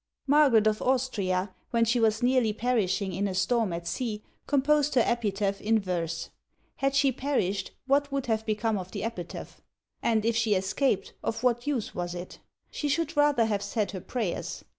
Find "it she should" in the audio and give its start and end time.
12.15-13.15